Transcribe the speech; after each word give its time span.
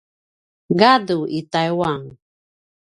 gadu 0.79 1.19
i 1.37 1.39
Taiwan 1.51 2.03